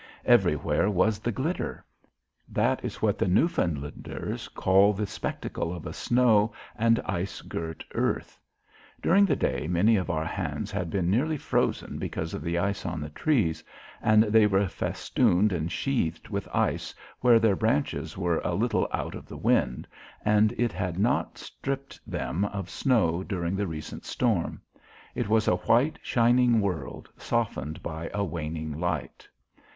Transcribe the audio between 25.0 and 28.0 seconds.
It was a white, shining world, softened